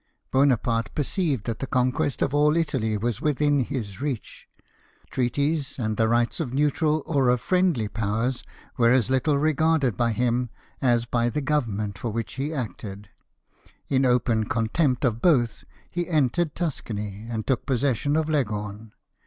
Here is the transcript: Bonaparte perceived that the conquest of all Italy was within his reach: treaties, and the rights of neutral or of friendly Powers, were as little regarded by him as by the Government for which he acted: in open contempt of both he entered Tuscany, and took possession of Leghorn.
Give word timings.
Bonaparte 0.31 0.91
perceived 0.95 1.43
that 1.45 1.59
the 1.59 1.67
conquest 1.67 2.23
of 2.23 2.33
all 2.33 2.57
Italy 2.57 2.97
was 2.97 3.21
within 3.21 3.59
his 3.65 4.01
reach: 4.01 4.47
treaties, 5.11 5.77
and 5.77 5.95
the 5.95 6.07
rights 6.09 6.39
of 6.39 6.51
neutral 6.55 7.03
or 7.05 7.29
of 7.29 7.39
friendly 7.39 7.87
Powers, 7.87 8.43
were 8.77 8.89
as 8.89 9.11
little 9.11 9.37
regarded 9.37 9.95
by 9.95 10.11
him 10.13 10.49
as 10.81 11.05
by 11.05 11.29
the 11.29 11.39
Government 11.39 11.99
for 11.99 12.09
which 12.11 12.33
he 12.33 12.51
acted: 12.51 13.09
in 13.89 14.03
open 14.03 14.45
contempt 14.45 15.05
of 15.05 15.21
both 15.21 15.65
he 15.91 16.09
entered 16.09 16.55
Tuscany, 16.55 17.27
and 17.29 17.45
took 17.45 17.67
possession 17.67 18.15
of 18.15 18.27
Leghorn. 18.27 18.93